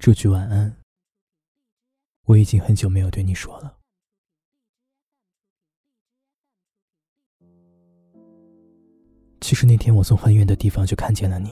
[0.00, 0.74] 这句晚安，
[2.24, 3.76] 我已经很久没有对你说了。
[9.42, 11.50] 其实那天我从很远的地方就看见了你，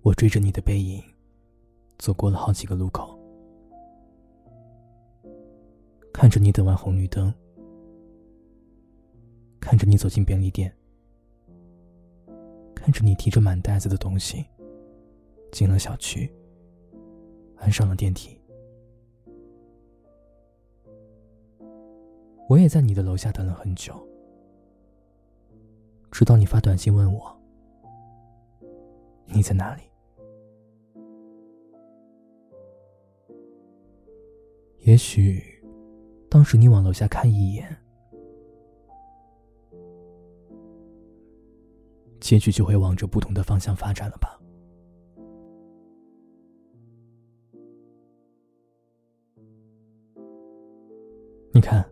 [0.00, 1.00] 我追着你的背影，
[1.98, 3.16] 走过了好几个路口，
[6.12, 7.32] 看着你等完红绿灯，
[9.60, 10.76] 看着你走进便利店，
[12.74, 14.44] 看着你提着满袋子的东西
[15.50, 16.30] 进了小区，
[17.56, 18.40] 按上了电梯，
[22.48, 23.94] 我也在你的楼下等了很久。
[26.10, 27.36] 直到你发短信问我
[29.26, 29.82] 你在哪里，
[34.78, 35.42] 也许
[36.28, 37.76] 当时你往楼下看一眼，
[42.20, 44.40] 结局就会往着不同的方向发展了吧？
[51.68, 51.86] 看，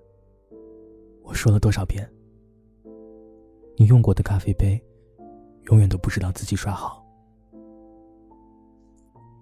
[1.23, 2.11] 我说了多少遍？
[3.77, 4.83] 你用过的咖啡杯，
[5.65, 7.05] 永远都不知道自己刷好。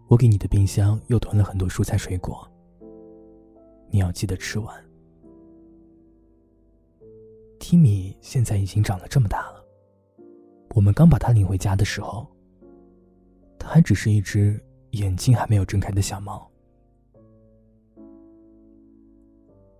[0.08, 2.44] 我给你的冰箱又囤了很多蔬菜水果，
[3.90, 4.74] 你要记得吃完。
[7.60, 9.64] 提米现在已经长了这么大了，
[10.74, 12.26] 我们刚把他领回家的时候，
[13.56, 14.60] 他还只是一只
[14.90, 16.50] 眼睛还没有睁开的小猫。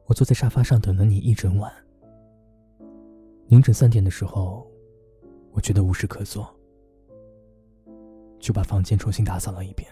[0.06, 1.72] 我坐在沙发上等了你一整晚。
[3.48, 4.66] 凌晨三点的时候，
[5.52, 6.48] 我觉得无事可做，
[8.38, 9.88] 就把房间重新打扫了一遍。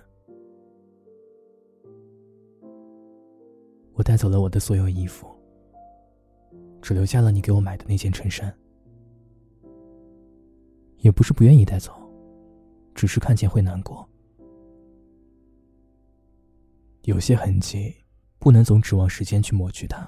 [3.95, 5.27] 我带走了我的所有衣服，
[6.81, 8.53] 只留下了你给我买的那件衬衫。
[10.99, 11.93] 也不是不愿意带走，
[12.95, 14.09] 只是看见会难过。
[17.03, 17.95] 有些痕迹，
[18.43, 20.07] 不能总指望时间去抹去它，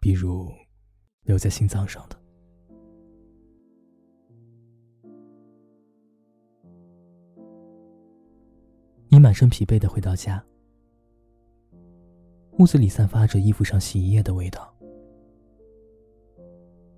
[0.00, 0.50] 比如。
[1.26, 2.16] 留在心脏上的。
[9.08, 10.40] 你满身疲惫的回到家，
[12.60, 14.72] 屋子里散发着衣服上洗衣液的味道，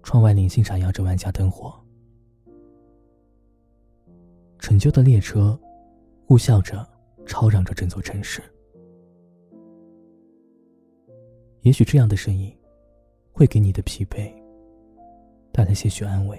[0.03, 1.83] 窗外零星闪耀着万家灯火，
[4.59, 5.59] 陈旧的列车
[6.27, 6.87] 呼啸着，
[7.25, 8.43] 吵嚷着整座城市。
[11.63, 12.55] 也许这样的声音。
[13.31, 14.35] 会给你的疲惫
[15.53, 16.37] 带来些许安慰。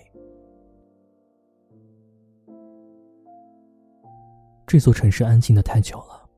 [4.68, 6.30] 这座城市安静的太久了，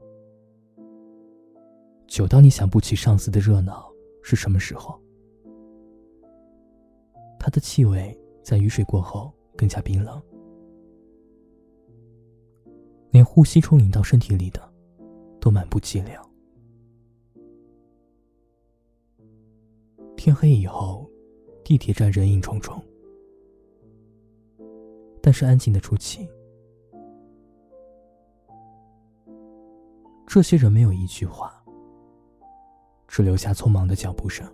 [2.06, 5.02] 久到你想不起上次的热闹是什么时候。
[7.40, 10.22] 它的气味在雨水过后更加冰冷，
[13.10, 14.62] 连呼吸充盈到身体里的
[15.40, 16.31] 都满不寂寥。
[20.24, 21.10] 天黑以后，
[21.64, 22.80] 地铁站人影重重，
[25.20, 26.30] 但是安静的出奇。
[30.28, 31.66] 这些人没有一句话，
[33.08, 34.48] 只留下匆忙的脚步声。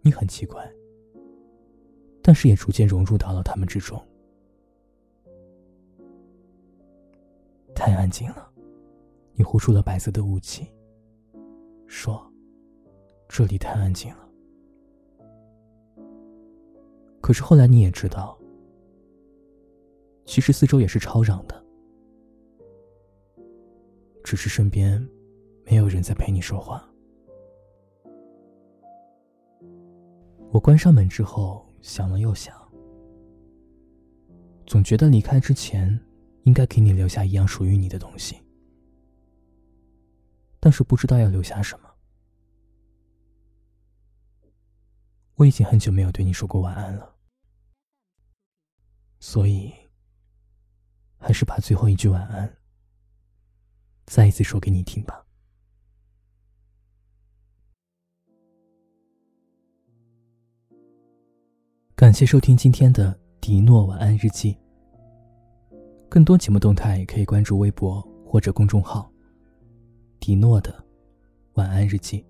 [0.00, 0.68] 你很奇怪，
[2.24, 4.04] 但是也逐渐融入到了他们之中。
[7.72, 8.52] 太安静了，
[9.34, 10.66] 你呼出了白色的雾气，
[11.86, 12.20] 说。
[13.34, 14.28] 这里太安静了。
[17.22, 18.38] 可是后来你也知道，
[20.26, 21.64] 其实四周也是吵嚷的，
[24.22, 25.02] 只是身边
[25.64, 26.86] 没有人在陪你说话。
[30.50, 32.54] 我关上门之后想了又想，
[34.66, 35.98] 总觉得离开之前
[36.42, 38.36] 应该给你留下一样属于你的东西，
[40.60, 41.88] 但是不知道要留下什么。
[45.36, 47.16] 我已经很久没有对你说过晚安了，
[49.18, 49.72] 所以，
[51.18, 52.58] 还是把最后一句晚安
[54.06, 55.24] 再一次说给你听吧。
[61.94, 64.58] 感谢收听今天的迪诺晚安日记。
[66.08, 69.10] 更多节目动态可以关注微博或者公众号
[70.18, 70.84] “迪诺的
[71.54, 72.26] 晚安日记”。